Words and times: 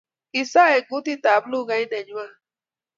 Kisa 0.31 0.63
en 0.75 0.83
kotut 0.89 1.23
ab 1.33 1.43
lukait 1.51 1.89
ne 1.91 1.99
nywan 2.07 2.31